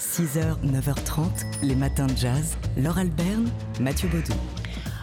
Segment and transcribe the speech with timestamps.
[0.00, 1.26] 6h, 9h30,
[1.62, 2.56] les matins de jazz.
[2.78, 4.32] Laure Alberne, Mathieu Baudou.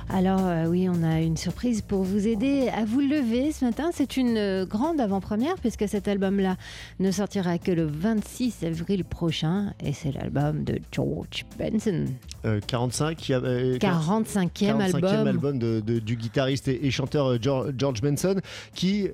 [0.09, 3.91] Alors euh, oui, on a une surprise pour vous aider à vous lever ce matin.
[3.93, 6.55] C'est une euh, grande avant-première puisque cet album-là
[6.99, 12.05] ne sortira que le 26 avril prochain et c'est l'album de George Benson.
[12.45, 15.27] Euh, 45, il y a, euh, 45e 45e album.
[15.27, 18.38] album de- de- du guitariste et, et chanteur euh, George, George Benson
[18.73, 19.09] qui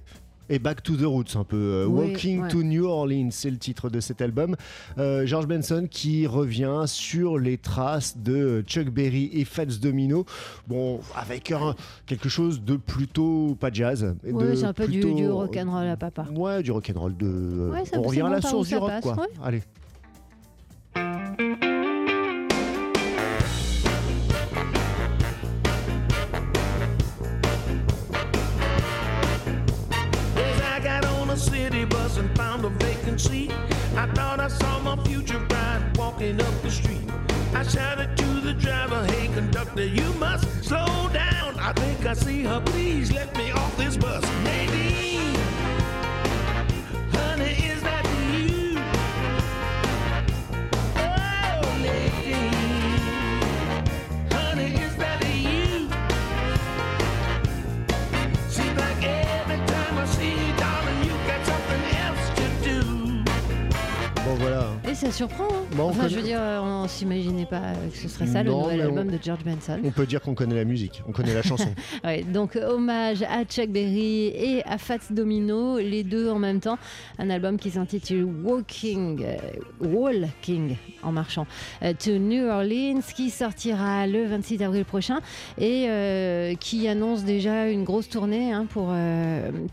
[0.50, 1.56] est Back to the Roots un peu.
[1.58, 2.48] euh, Oui, Walking ouais.
[2.50, 4.56] to New Orleans, c'est le titre de cet album.
[4.98, 10.26] Euh, George Benson qui revient sur les traces de Chuck Berry et Fats Domino.
[10.68, 14.16] Bon, avec un- quelque chose de plutôt pas jazz.
[14.24, 16.26] De c'est un peu du, plutôt- du rock'n'roll à papa.
[16.36, 17.16] Ouais, du rock'n'roll.
[17.18, 17.26] De...
[17.28, 19.16] euh, Ouais, ça- on revient à la source du rock, passe, quoi.
[19.16, 19.28] ouais.
[19.44, 19.62] Allez.
[32.14, 33.52] Bus and found a vacant seat,
[33.96, 37.02] I thought I saw my future bride walking up the street.
[37.56, 41.58] I shouted to the driver, hey conductor, you must slow down.
[41.60, 44.24] I think I see her, please let me off this bus.
[44.44, 45.36] Nadine,
[65.14, 65.44] surprend.
[65.46, 65.64] hein.
[65.76, 67.62] Bon, on enfin, je veux dire, euh, on s'imaginait pas
[67.92, 69.80] que ce serait ça le Non, nouvel mais on- album de George Benson.
[69.84, 71.70] On peut dire qu'on connaît la musique, on connaît la chanson.
[72.04, 76.78] Ouais, donc hommage à Chuck Berry et à Fats Domino, les deux en même temps.
[77.20, 79.38] Un album qui s'intitule Walking, euh,
[79.80, 81.46] Walking en marchant
[81.84, 85.20] euh, to New Orleans, qui sortira le 26 avril prochain
[85.58, 88.92] et euh, qui annonce déjà une grosse tournée hein, pour,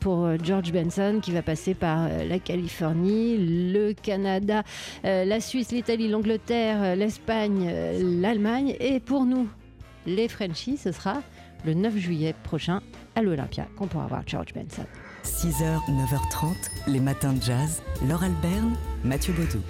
[0.00, 3.36] pour George Benson, qui va passer par la Californie,
[3.72, 4.62] le Canada,
[5.04, 9.48] euh, la Suisse, l'Italie, l'Angleterre, euh, l'Espagne, euh, l'Allemagne et pour nous,
[10.04, 11.22] les Frenchies, ce sera
[11.64, 12.80] le 9 juillet prochain
[13.14, 14.82] à l'Olympia qu'on pourra voir George Benson.
[15.22, 16.54] 6h, 9h30,
[16.88, 17.80] les matins de jazz.
[18.08, 18.74] Laure Alberne,
[19.04, 19.60] Mathieu Baudou.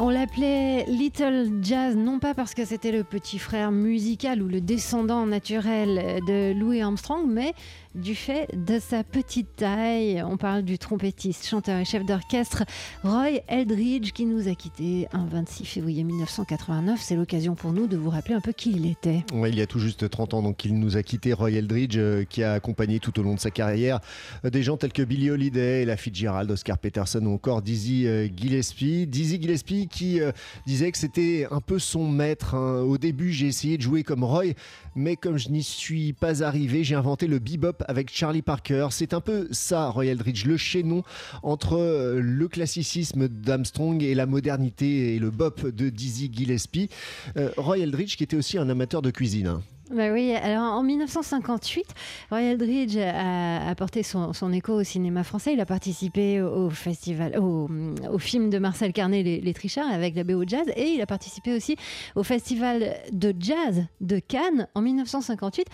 [0.00, 4.60] On l'appelait Little Jazz, non pas parce que c'était le petit frère musical ou le
[4.60, 7.52] descendant naturel de Louis Armstrong, mais
[7.94, 10.22] du fait de sa petite taille.
[10.24, 12.64] On parle du trompettiste, chanteur et chef d'orchestre
[13.02, 17.00] Roy Eldridge qui nous a quittés un 26 février 1989.
[17.02, 19.24] C'est l'occasion pour nous de vous rappeler un peu qui il était.
[19.32, 22.24] Il y a tout juste 30 ans donc il nous a quitté Roy Eldridge euh,
[22.24, 24.00] qui a accompagné tout au long de sa carrière
[24.44, 28.28] euh, des gens tels que Billy Holiday, Ella Fitzgerald, Oscar Peterson ou encore Dizzy euh,
[28.34, 29.06] Gillespie.
[29.06, 30.20] Dizzy Gillespie qui
[30.66, 32.54] disait que c'était un peu son maître.
[32.54, 32.80] hein.
[32.82, 34.52] Au début j'ai essayé de jouer comme Roy
[34.94, 38.88] mais comme je n'y suis pas arrivé j'ai inventé le bebop avec Charlie Parker.
[38.90, 41.02] C'est un peu ça Roy Eldridge, le chaînon
[41.42, 46.88] entre euh, le classicisme d'Armstrong et la modernité et le bop de Dizzy Gillespie.
[47.36, 49.60] Euh, Roy Eldridge qui était aussi un amateur de cuisine.
[49.90, 51.86] Bah oui, alors en 1958,
[52.30, 55.54] Roy Eldridge a apporté son, son écho au cinéma français.
[55.54, 57.68] Il a participé au festival, au,
[58.12, 61.06] au film de Marcel Carnet, Les, Les Trichards, avec la BO Jazz, et il a
[61.06, 61.76] participé aussi
[62.16, 65.66] au festival de jazz de Cannes en 1958.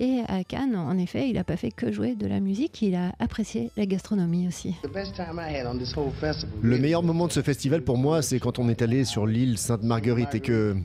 [0.00, 2.94] Et à Cannes, en effet, il n'a pas fait que jouer de la musique, il
[2.94, 4.74] a apprécié la gastronomie aussi.
[4.82, 6.54] The best time I had on this whole festival.
[6.62, 9.58] Le meilleur moment de ce festival pour moi, c'est quand on est allé sur l'île
[9.58, 10.76] Sainte-Marguerite et que...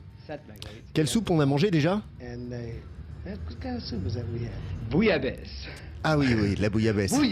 [0.94, 4.46] Quelle soupe on a mangé déjà And uh, what kind of soup was that we
[4.46, 4.52] had?
[4.90, 5.68] Bouillabaisse.
[6.04, 7.14] Ah oui, oui, la bouillabaisse.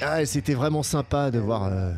[0.00, 1.92] Ah, c'était vraiment sympa de voir euh,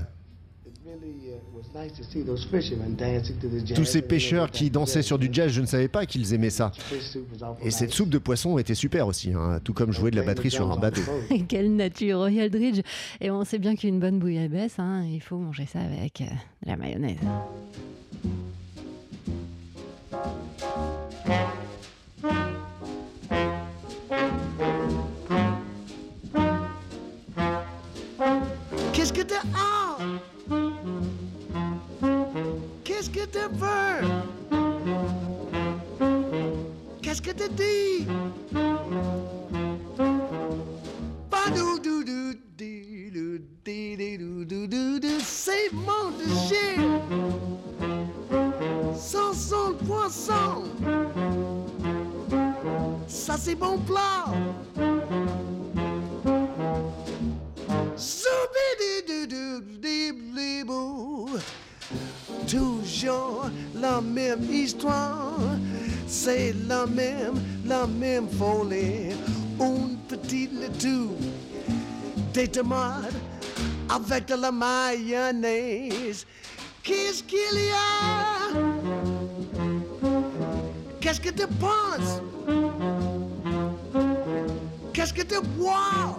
[0.66, 3.74] It really uh, was nice to see those fishermen dancing to the jazz.
[3.74, 5.50] tous ces pêcheurs qui dansaient sur du jazz.
[5.50, 6.72] Je ne savais pas qu'ils aimaient ça.
[6.74, 9.92] Fish soup was awful Et cette soupe de poisson était super aussi, hein, tout comme
[9.92, 11.00] jouer de la batterie sur un bateau.
[11.48, 12.82] Quelle nature, Roy Eldridge.
[13.22, 16.24] Et on sait bien qu'une bonne bouillabaisse, hein, il faut manger ça avec euh,
[16.64, 17.16] de la mayonnaise.
[29.54, 29.96] Ah
[32.84, 34.02] Qu'est-ce que t'as peur
[37.02, 38.06] Qu'est-ce que t'as dit?
[41.30, 46.76] Badou dou dou di dou di di dou dou dou dou C'est mon déchet
[48.96, 50.64] Sans son poisson
[53.06, 54.26] Ça c'est bon plat
[63.94, 65.38] la même histoire,
[66.08, 69.14] c'est la même, la même folie.
[69.60, 71.14] Une petite laitue,
[72.32, 73.14] des tomates
[73.88, 76.26] avec de la mayonnaise.
[76.82, 78.50] Qu'est-ce qu'il y a?
[81.00, 82.20] Qu'est-ce que tu penses?
[84.92, 86.18] Qu'est-ce que tu bois?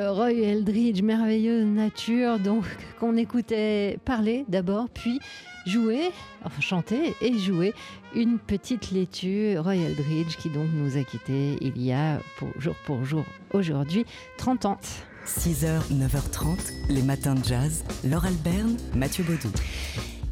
[0.11, 2.65] Roy Eldridge, merveilleuse nature, donc
[2.99, 5.19] qu'on écoutait parler d'abord, puis
[5.65, 6.11] jouer,
[6.43, 7.73] enfin chanter et jouer
[8.13, 12.75] une petite laitue, Roy Eldridge, qui donc nous a quittés il y a pour, jour
[12.85, 13.23] pour jour
[13.53, 14.05] aujourd'hui
[14.37, 14.79] 30 ans.
[15.25, 17.85] 6h, 9h30, les matins de jazz.
[18.03, 19.51] Laure Alberne, Mathieu Baudou.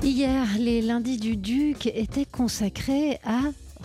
[0.03, 3.41] Hier, les lundis du Duc étaient consacrés à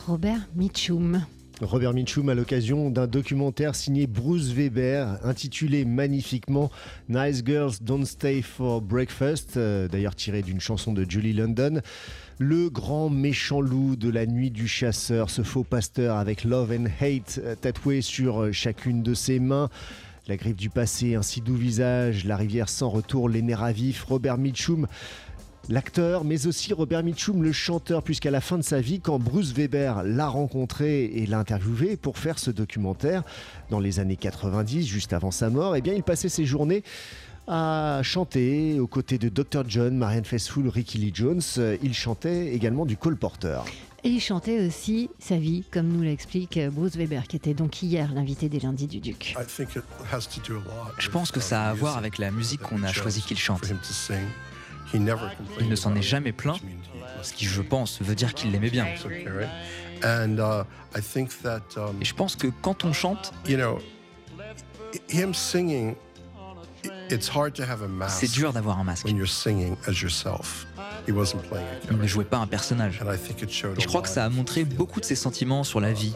[0.06, 1.24] Robert Mitchum.
[1.64, 6.70] Robert Mitchum à l'occasion d'un documentaire signé Bruce Weber intitulé magnifiquement
[7.08, 11.80] Nice Girls Don't Stay for Breakfast, euh, d'ailleurs tiré d'une chanson de Julie London.
[12.38, 16.86] Le grand méchant loup de la nuit du chasseur, ce faux pasteur avec Love and
[17.00, 19.70] Hate euh, tatoué sur euh, chacune de ses mains.
[20.26, 23.72] La griffe du passé, un si doux visage, la rivière sans retour, les nerfs à
[23.72, 24.86] vif, Robert Mitchum
[25.70, 29.52] L'acteur, mais aussi Robert Mitchum, le chanteur, puisqu'à la fin de sa vie, quand Bruce
[29.52, 33.22] Weber l'a rencontré et l'a interviewé pour faire ce documentaire,
[33.70, 36.82] dans les années 90, juste avant sa mort, eh bien, il passait ses journées
[37.46, 39.64] à chanter aux côtés de Dr.
[39.66, 41.42] John, Marianne Faithfull, Ricky Lee Jones.
[41.82, 43.60] Il chantait également du Cole Porter.
[44.02, 48.12] Et il chantait aussi sa vie, comme nous l'explique Bruce Weber, qui était donc hier
[48.12, 49.34] l'invité des lundis du Duc.
[50.98, 53.72] Je pense que ça a à voir avec la musique qu'on a choisi qu'il chante.
[54.92, 56.60] Il ne s'en est jamais plaint,
[57.22, 58.86] ce qui, je pense, veut dire qu'il l'aimait bien.
[58.86, 58.98] Et
[62.02, 63.32] je pense que quand on chante,
[68.08, 69.06] c'est dur d'avoir un masque.
[69.08, 69.24] Il ne
[72.06, 73.00] jouait pas un personnage.
[73.02, 76.14] Et je crois que ça a montré beaucoup de ses sentiments sur la vie,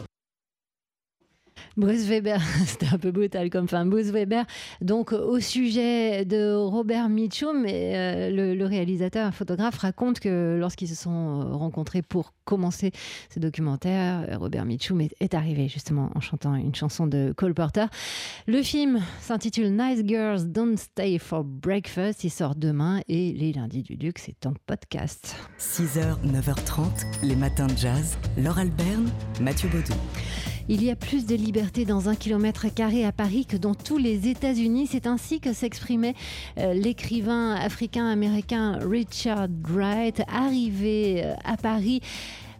[1.77, 3.85] Bruce Weber, c'était un peu brutal comme fin.
[3.85, 4.45] Bruce Weber,
[4.81, 10.95] donc au sujet de Robert Mitchum, euh, le, le, réalisateur, photographe, raconte que lorsqu'ils se
[10.95, 12.91] sont euh, rencontrés pour commencer
[13.33, 17.85] ce documentaire, Robert Mitchum est, est, arrivé justement en chantant une chanson de Cole Porter.
[18.47, 22.23] Le film s'intitule Nice Girls Don't Stay for Breakfast.
[22.23, 25.35] Il sort demain et les lundis du Duc, c'est en podcast.
[25.59, 28.17] 6h, 9h30, les matins de jazz.
[28.37, 29.93] Laure Alberne, Mathieu Baudou.
[30.71, 33.97] Il y a plus de liberté dans un kilomètre carré à Paris que dans tous
[33.97, 34.87] les États-Unis.
[34.91, 36.13] C'est ainsi que s'exprimait
[36.59, 42.01] euh, l'écrivain africain-américain Richard Wright, arrivé euh, à Paris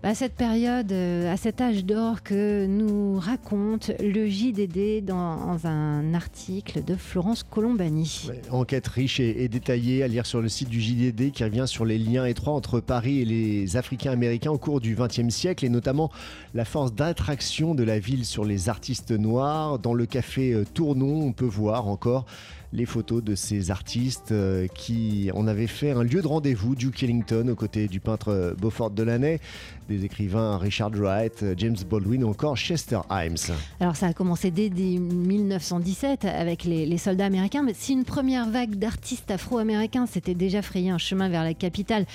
[0.02, 6.14] à cette période, euh, à cet âge d'or que nous raconte le JDD dans un
[6.14, 8.30] article de Florence Colombani.
[8.50, 11.98] Enquête riche et, détaillée à lire sur le site du JDD qui revient sur les
[11.98, 16.10] liens étroits entre Paris et les Africains américains au cours du XXe siècle et notamment
[16.54, 19.80] la force d'attraction de la ville sur les artistes noirs.
[19.80, 22.26] Dans le café euh, Tournon, on peut voir encore
[22.74, 27.02] les photos de ces artistes euh, qui en avaient fait un lieu de rendez-vous, Duke
[27.04, 29.40] Ellington aux côtés du peintre Beaufort Delaunay,
[29.88, 33.56] des écrivains Richard Wright, James Baldwin ou encore Chester Himes.
[33.80, 38.50] Alors ça a commencé dès 1917 avec les, les soldats américains, mais si une première
[38.50, 42.06] vague d'artistes afro-américains s'était déjà frayé un chemin vers la capitale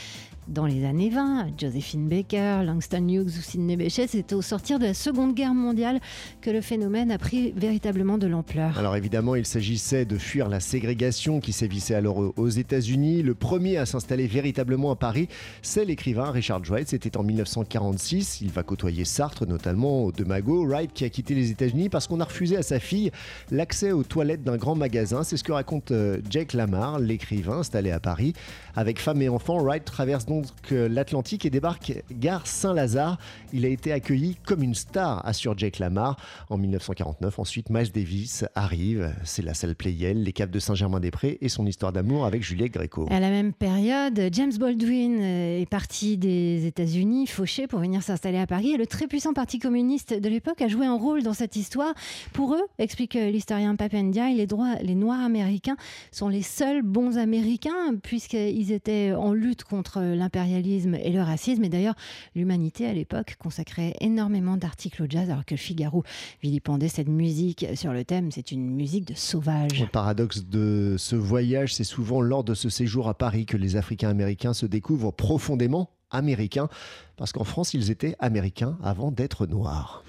[0.49, 4.85] dans les années 20, Josephine Baker, Langston Hughes ou Sidney Bechet, c'est au sortir de
[4.85, 6.01] la Seconde Guerre mondiale
[6.43, 8.79] que le phénomène a pris véritablement de l'ampleur.
[8.79, 13.23] Alors évidemment, il s'agissait de fuir la ségrégation qui sévissait alors aux États-Unis.
[13.23, 15.29] Le premier à s'installer véritablement à Paris,
[15.63, 16.89] c'est l'écrivain Richard Wright.
[16.89, 18.41] C'était en 1946.
[18.43, 20.67] Il va côtoyer Sartre, notamment De Mago.
[20.67, 23.11] Wright qui a quitté les États-Unis parce qu'on a refusé à sa fille
[23.51, 25.23] l'accès aux toilettes d'un grand magasin.
[25.23, 28.35] C'est ce que raconte euh, Jake Lamar, l'écrivain installé à Paris.
[28.77, 30.34] Avec femme et enfants, Wright traverse donc
[30.71, 33.19] l'Atlantique et débarque gare Saint-Lazare.
[33.53, 36.17] Il a été accueilli comme une star, assure Jake Lamar.
[36.51, 39.15] En 1949, ensuite, Miles Davis arrive.
[39.25, 43.07] C'est la salle Playel, les Caves de Saint-Germain-des-Prés et son histoire d'amour avec Juliette Gréco.
[43.11, 48.39] À la même période, James Baldwin euh, est parti des États-Unis, fauché, pour venir s'installer
[48.39, 48.73] à Paris.
[48.73, 51.95] Et le très puissant Parti communiste de l'époque a joué un rôle dans cette histoire.
[52.33, 55.77] Pour eux, explique l'historien Papendia, les, droits, les Noirs américains
[56.13, 61.65] sont les seuls bons Américains, puisqu'ils étaient en lutte contre l'impérialisme et le racisme.
[61.65, 61.95] Et d'ailleurs,
[62.35, 66.03] l'humanité à l'époque consacrait énormément d'articles au jazz, alors que Figaro
[66.43, 68.31] vilipendait cette musique sur le thème.
[68.31, 69.81] C'est une musique de sauvage.
[69.81, 73.77] Le paradoxe de ce voyage, c'est souvent lors de ce séjour à Paris que les
[73.77, 76.69] Africains américains se découvrent profondément américains,
[77.17, 80.05] parce qu'en France, ils étaient américains avant d'être noirs.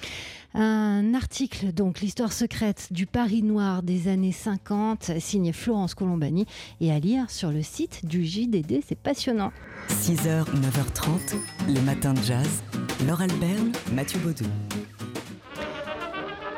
[0.57, 6.45] Un article, donc l'histoire secrète du Paris noir des années 50, signé Florence Colombani,
[6.79, 9.51] et à lire sur le site du JDD, c'est passionnant.
[9.89, 11.35] 6h, 9h30,
[11.67, 12.63] les matins de jazz.
[13.05, 14.45] Laure Alberne, Mathieu Baudou.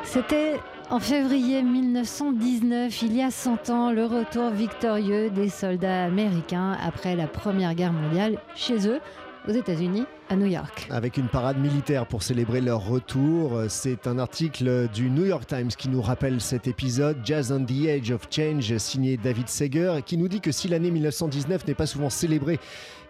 [0.04, 6.78] C'était en février 1919, il y a 100 ans, le retour victorieux des soldats américains
[6.80, 9.00] après la Première Guerre mondiale chez eux,
[9.48, 10.86] aux États-Unis, à New York.
[10.90, 13.62] Avec une parade militaire pour célébrer leur retour.
[13.68, 17.88] C'est un article du New York Times qui nous rappelle cet épisode, Jazz on the
[17.88, 21.86] Age of Change, signé David Seger, qui nous dit que si l'année 1919 n'est pas
[21.86, 22.60] souvent célébrée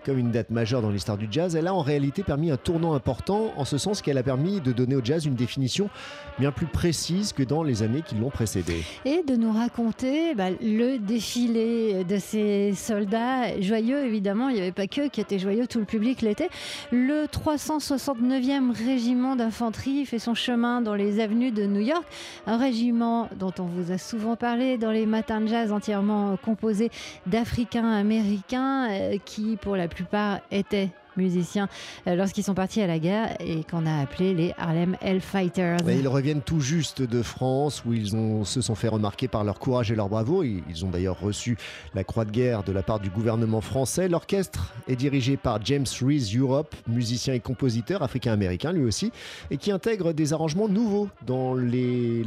[0.08, 2.94] comme une date majeure dans l'histoire du jazz, elle a en réalité permis un tournant
[2.94, 5.90] important en ce sens qu'elle a permis de donner au jazz une définition
[6.38, 8.84] bien plus précise que dans les années qui l'ont précédé.
[9.04, 14.72] Et de nous raconter bah, le défilé de ces soldats joyeux, évidemment, il n'y avait
[14.72, 16.48] pas que qui étaient joyeux, tout le public l'était.
[16.90, 22.04] Le 369e régiment d'infanterie fait son chemin dans les avenues de New York,
[22.46, 26.90] un régiment dont on vous a souvent parlé dans les matins de jazz entièrement composé
[27.26, 31.68] d'Africains américains euh, qui, pour la plupart, plupart étaient musiciens
[32.06, 35.78] euh, lorsqu'ils sont partis à la guerre et qu'on a appelé les Harlem Hellfighters.
[35.86, 39.58] ils reviennent tout juste de France où ils ont, se sont fait remarquer par leur
[39.58, 40.44] courage et leur bravoure.
[40.44, 41.58] Ils ont d'ailleurs reçu
[41.94, 44.08] la croix de guerre de la part du gouvernement français.
[44.08, 49.12] L'orchestre est dirigé par James Reese Europe, musicien et compositeur africain-américain lui aussi,
[49.50, 52.24] et qui intègre des arrangements nouveaux dans les,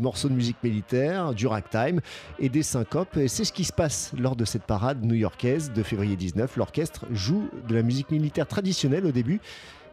[0.00, 2.00] morceaux de musique militaire, du ragtime
[2.38, 3.18] et des syncopes.
[3.28, 6.56] C'est ce qui se passe lors de cette parade new-yorkaise de février 19.
[6.56, 9.40] L'orchestre joue de la musique militaire traditionnel au début.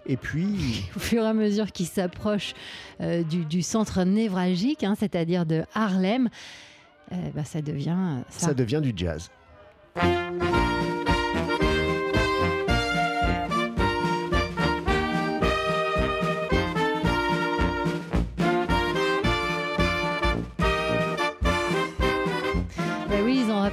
[0.06, 0.90] Et puis.
[0.96, 2.54] Au fur et à mesure qu'il s'approche
[3.02, 6.30] euh, du, centre névralgique, hein, c'est-à-dire de Harlem,
[7.12, 8.24] euh, bah, ça devient.
[8.30, 9.30] ça devient du jazz.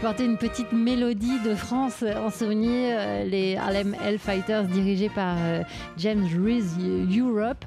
[0.07, 5.65] Apporter une petite mélodie de France en souvenir, euh, les Harlem Hellfighters dirigés par euh,
[5.97, 7.65] James Reese Europe.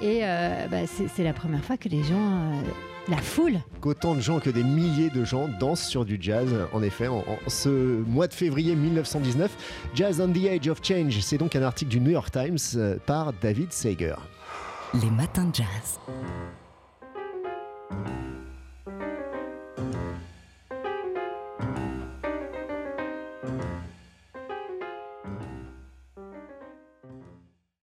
[0.00, 2.62] Et euh, bah, c'est la première fois que les gens
[3.08, 3.58] la foule.
[3.80, 6.48] Qu'autant de gens, que des milliers de gens dansent sur du jazz.
[6.72, 9.50] En effet, en, ce mois de février 1919,
[9.92, 13.32] Jazz on the Age of Change, c'est donc un article du New York Times par
[13.32, 14.14] David Sager.
[14.94, 15.98] Les matins de jazz.